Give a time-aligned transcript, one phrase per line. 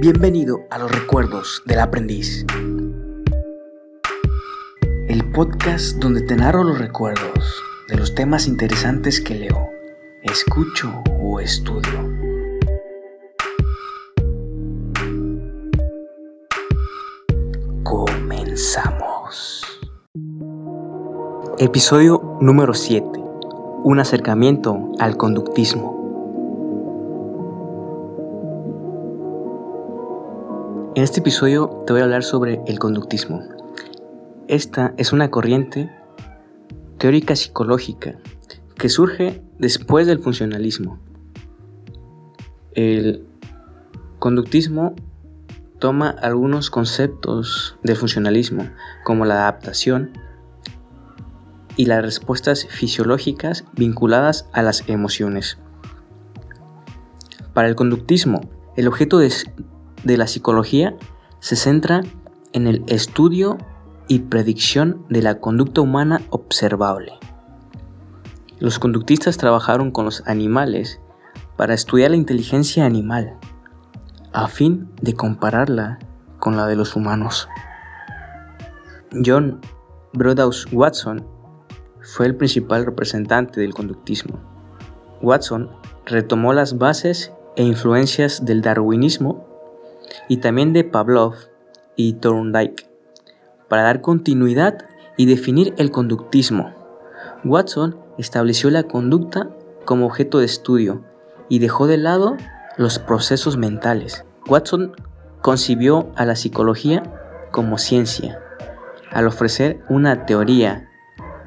[0.00, 2.46] Bienvenido a los recuerdos del aprendiz.
[5.08, 9.68] El podcast donde te narro los recuerdos de los temas interesantes que leo,
[10.22, 11.98] escucho o estudio.
[17.82, 19.64] Comenzamos.
[21.58, 23.04] Episodio número 7.
[23.82, 25.97] Un acercamiento al conductismo.
[30.98, 33.44] En este episodio te voy a hablar sobre el conductismo.
[34.48, 35.92] Esta es una corriente
[36.98, 38.16] teórica psicológica
[38.74, 40.98] que surge después del funcionalismo.
[42.72, 43.24] El
[44.18, 44.96] conductismo
[45.78, 48.68] toma algunos conceptos del funcionalismo,
[49.04, 50.18] como la adaptación
[51.76, 55.58] y las respuestas fisiológicas vinculadas a las emociones.
[57.54, 58.40] Para el conductismo,
[58.76, 59.30] el objeto de,
[60.08, 60.96] de la psicología
[61.38, 62.00] se centra
[62.54, 63.58] en el estudio
[64.08, 67.12] y predicción de la conducta humana observable.
[68.58, 70.98] Los conductistas trabajaron con los animales
[71.58, 73.36] para estudiar la inteligencia animal,
[74.32, 75.98] a fin de compararla
[76.38, 77.46] con la de los humanos.
[79.24, 79.60] John
[80.14, 81.26] Brodhaus Watson
[82.00, 84.40] fue el principal representante del conductismo.
[85.20, 85.68] Watson
[86.06, 89.47] retomó las bases e influencias del darwinismo
[90.28, 91.34] y también de Pavlov
[91.96, 92.88] y Thorndike
[93.68, 96.74] para dar continuidad y definir el conductismo.
[97.44, 99.50] Watson estableció la conducta
[99.84, 101.02] como objeto de estudio
[101.48, 102.36] y dejó de lado
[102.76, 104.24] los procesos mentales.
[104.46, 104.92] Watson
[105.42, 107.02] concibió a la psicología
[107.50, 108.40] como ciencia,
[109.10, 110.88] al ofrecer una teoría,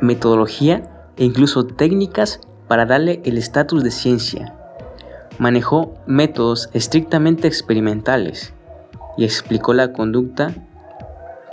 [0.00, 4.58] metodología e incluso técnicas para darle el estatus de ciencia
[5.38, 8.52] manejó métodos estrictamente experimentales
[9.16, 10.54] y explicó la conducta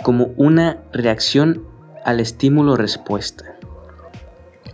[0.02, 1.64] como una reacción
[2.04, 3.44] al estímulo-respuesta.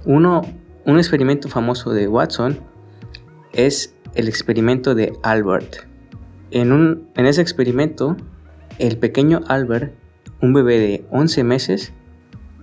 [0.05, 0.43] Uno,
[0.85, 2.61] un experimento famoso de Watson
[3.53, 5.87] es el experimento de Albert.
[6.51, 8.17] En, un, en ese experimento,
[8.79, 9.95] el pequeño Albert,
[10.41, 11.93] un bebé de 11 meses,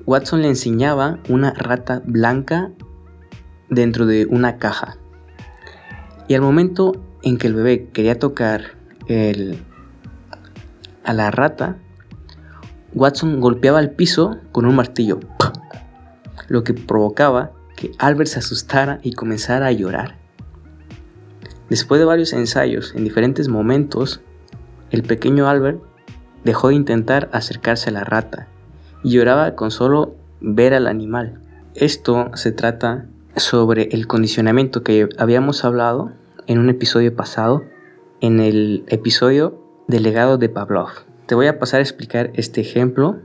[0.05, 2.71] Watson le enseñaba una rata blanca
[3.69, 4.97] dentro de una caja.
[6.27, 8.77] Y al momento en que el bebé quería tocar
[11.03, 11.77] a la rata,
[12.93, 15.19] Watson golpeaba el piso con un martillo,
[16.47, 20.17] lo que provocaba que Albert se asustara y comenzara a llorar.
[21.69, 24.21] Después de varios ensayos en diferentes momentos,
[24.91, 25.81] el pequeño Albert
[26.43, 28.47] dejó de intentar acercarse a la rata
[29.03, 31.39] y lloraba con solo ver al animal.
[31.73, 36.11] Esto se trata sobre el condicionamiento que habíamos hablado
[36.47, 37.63] en un episodio pasado,
[38.21, 40.89] en el episodio del legado de Pavlov.
[41.25, 43.17] Te voy a pasar a explicar este ejemplo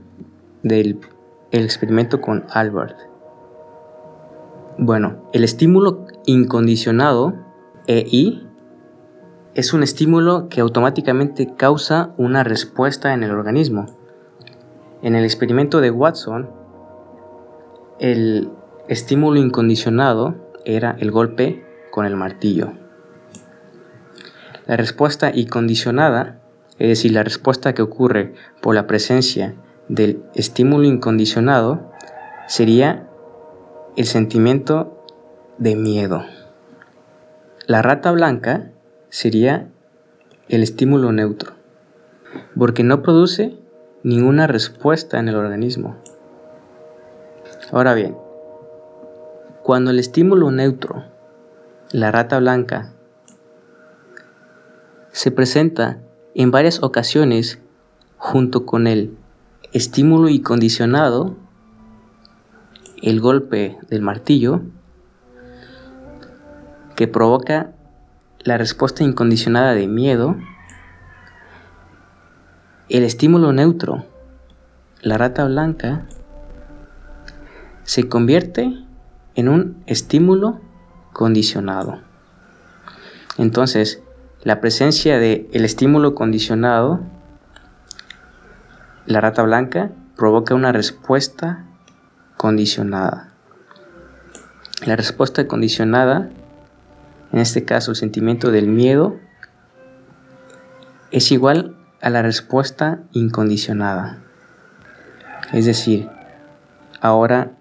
[0.63, 0.99] del
[1.51, 2.97] experimento con Albert.
[4.77, 7.35] Bueno, el estímulo incondicionado,
[7.87, 8.47] EI,
[9.55, 13.87] es un estímulo que automáticamente causa una respuesta en el organismo.
[15.01, 16.49] En el experimento de Watson,
[17.99, 18.49] el
[18.89, 22.73] estímulo incondicionado era el golpe con el martillo.
[24.65, 26.41] La respuesta incondicionada,
[26.79, 29.53] es decir, la respuesta que ocurre por la presencia
[29.89, 31.91] del estímulo incondicionado,
[32.47, 33.07] sería
[33.95, 35.05] el sentimiento
[35.59, 36.25] de miedo.
[37.67, 38.71] La rata blanca
[39.09, 39.69] sería
[40.47, 41.53] el estímulo neutro,
[42.57, 43.55] porque no produce
[44.01, 45.97] ninguna respuesta en el organismo.
[47.71, 48.15] Ahora bien,
[49.69, 51.03] cuando el estímulo neutro,
[51.91, 52.91] la rata blanca,
[55.11, 55.99] se presenta
[56.33, 57.59] en varias ocasiones
[58.17, 59.15] junto con el
[59.71, 61.37] estímulo incondicionado,
[63.03, 64.63] el golpe del martillo,
[66.95, 67.71] que provoca
[68.39, 70.35] la respuesta incondicionada de miedo,
[72.89, 74.03] el estímulo neutro,
[75.03, 76.07] la rata blanca,
[77.83, 78.88] se convierte
[79.39, 80.59] en un estímulo
[81.13, 82.01] condicionado.
[83.37, 84.01] Entonces,
[84.43, 86.99] la presencia del el estímulo condicionado,
[89.05, 91.65] la rata blanca, provoca una respuesta
[92.35, 93.29] condicionada.
[94.85, 96.29] La respuesta condicionada,
[97.31, 99.15] en este caso el sentimiento del miedo,
[101.11, 104.17] es igual a la respuesta incondicionada.
[105.53, 106.09] Es decir,
[106.99, 107.53] ahora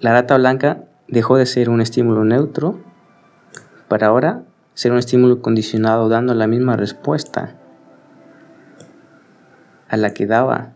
[0.00, 2.78] la rata blanca dejó de ser un estímulo neutro
[3.88, 4.42] para ahora
[4.74, 7.56] ser un estímulo condicionado dando la misma respuesta
[9.88, 10.72] a la que daba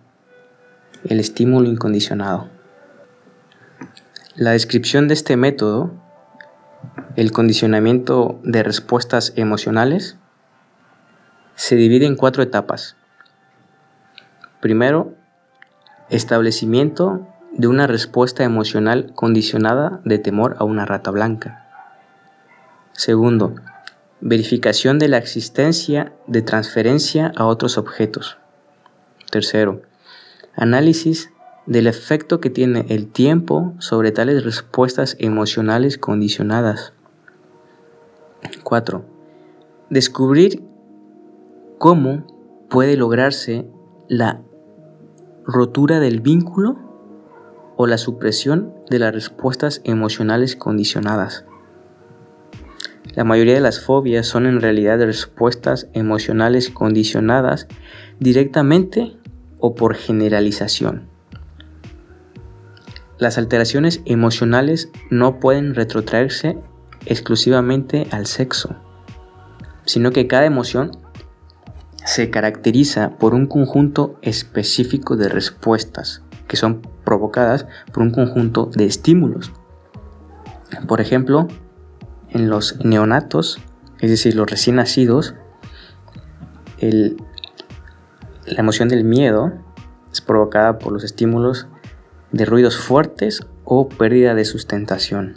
[1.05, 2.49] el estímulo incondicionado.
[4.35, 5.93] La descripción de este método,
[7.17, 10.17] el condicionamiento de respuestas emocionales,
[11.55, 12.97] se divide en cuatro etapas.
[14.61, 15.15] Primero,
[16.09, 21.69] establecimiento de una respuesta emocional condicionada de temor a una rata blanca.
[22.93, 23.54] Segundo,
[24.20, 28.38] verificación de la existencia de transferencia a otros objetos.
[29.31, 29.82] Tercero,
[30.54, 31.31] análisis
[31.66, 36.93] del efecto que tiene el tiempo sobre tales respuestas emocionales condicionadas.
[38.62, 39.04] 4.
[39.90, 40.62] Descubrir
[41.78, 42.26] cómo
[42.69, 43.66] puede lograrse
[44.08, 44.40] la
[45.44, 46.92] rotura del vínculo
[47.77, 51.45] o la supresión de las respuestas emocionales condicionadas.
[53.15, 57.67] La mayoría de las fobias son en realidad respuestas emocionales condicionadas
[58.21, 59.17] directamente
[59.59, 61.09] o por generalización.
[63.19, 66.59] Las alteraciones emocionales no pueden retrotraerse
[67.07, 68.77] exclusivamente al sexo,
[69.85, 70.93] sino que cada emoción
[72.05, 78.87] se caracteriza por un conjunto específico de respuestas que son provocadas por un conjunto de
[78.87, 79.52] estímulos.
[80.87, 81.49] Por ejemplo,
[82.31, 83.60] en los neonatos,
[84.00, 85.34] es decir, los recién nacidos,
[86.81, 89.52] la emoción del miedo
[90.10, 91.69] es provocada por los estímulos
[92.32, 95.37] de ruidos fuertes o pérdida de sustentación.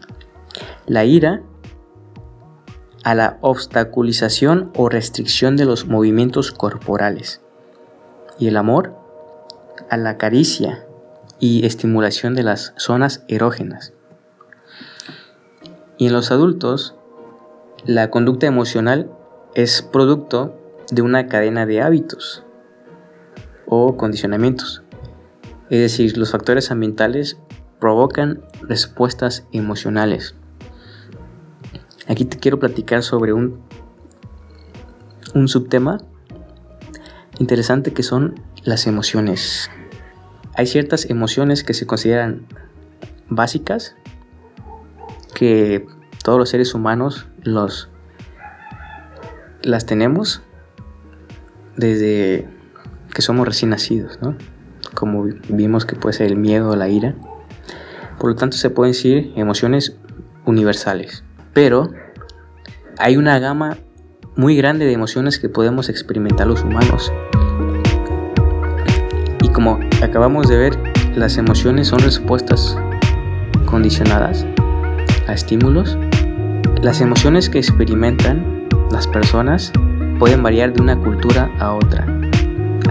[0.88, 1.44] La ira
[3.04, 7.42] a la obstaculización o restricción de los movimientos corporales.
[8.40, 8.96] Y el amor
[9.90, 10.85] a la caricia
[11.40, 13.94] y estimulación de las zonas erógenas.
[15.98, 16.96] Y en los adultos,
[17.86, 19.10] la conducta emocional
[19.54, 20.58] es producto
[20.92, 22.44] de una cadena de hábitos
[23.66, 24.86] o condicionamientos
[25.70, 27.38] es decir, los factores ambientales
[27.80, 30.36] provocan respuestas emocionales.
[32.08, 33.62] Aquí te quiero platicar sobre un,
[35.34, 35.98] un subtema
[37.40, 39.72] interesante que son las emociones.
[40.58, 42.46] Hay ciertas emociones que se consideran
[43.30, 43.96] básicas,
[45.34, 45.86] que
[46.24, 47.28] todos los seres humanos
[49.62, 50.42] las tenemos
[51.76, 52.48] desde
[53.14, 54.36] que somos recién nacidos, ¿no?
[54.96, 57.14] como vimos que puede ser el miedo o la ira.
[58.18, 59.98] Por lo tanto, se pueden decir emociones
[60.46, 61.24] universales.
[61.54, 61.92] Pero
[62.98, 63.78] hay una gama
[64.36, 67.12] muy grande de emociones que podemos experimentar los humanos.
[70.02, 70.80] Acabamos de ver,
[71.16, 72.78] las emociones son respuestas
[73.66, 74.46] condicionadas
[75.28, 75.98] a estímulos.
[76.82, 79.72] Las emociones que experimentan las personas
[80.20, 82.06] pueden variar de una cultura a otra,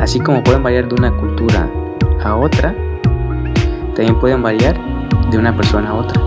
[0.00, 1.68] así como pueden variar de una cultura
[2.22, 2.74] a otra
[3.94, 4.76] también pueden variar
[5.30, 6.20] de una persona a otra.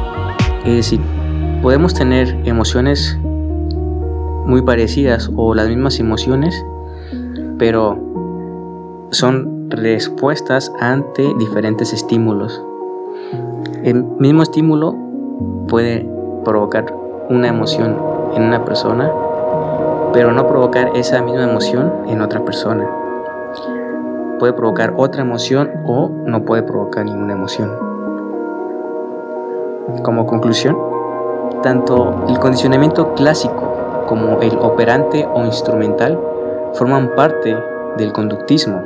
[0.66, 1.00] Es decir,
[1.62, 3.18] podemos tener emociones
[4.46, 6.56] muy parecidas o las mismas emociones,
[7.58, 8.07] pero
[9.12, 12.64] son respuestas ante diferentes estímulos.
[13.84, 14.96] El mismo estímulo
[15.68, 16.10] puede
[16.44, 16.94] provocar
[17.30, 17.98] una emoción
[18.36, 19.12] en una persona,
[20.14, 22.88] pero no provocar esa misma emoción en otra persona
[24.38, 27.72] puede provocar otra emoción o no puede provocar ninguna emoción.
[30.04, 30.78] Como conclusión,
[31.64, 36.20] tanto el condicionamiento clásico como el operante o instrumental
[36.74, 37.58] forman parte
[37.98, 38.84] del conductismo,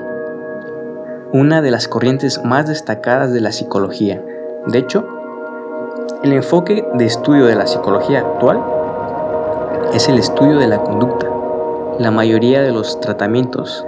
[1.33, 4.23] una de las corrientes más destacadas de la psicología.
[4.67, 5.05] De hecho,
[6.23, 8.61] el enfoque de estudio de la psicología actual
[9.93, 11.29] es el estudio de la conducta.
[11.99, 13.85] La mayoría de los tratamientos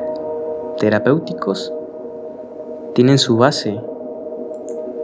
[0.78, 1.74] terapéuticos
[2.96, 3.82] tienen su base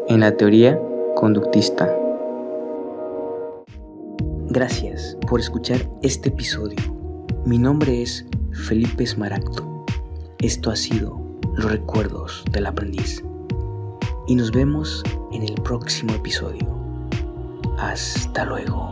[0.08, 0.80] en la teoría
[1.16, 1.94] conductista.
[4.48, 6.80] Gracias por escuchar este episodio.
[7.46, 8.26] Mi nombre es
[8.68, 9.86] Felipe Smaragdo.
[10.40, 13.24] Esto ha sido Los Recuerdos del Aprendiz.
[14.28, 16.68] Y nos vemos en el próximo episodio.
[17.78, 18.89] Hasta luego.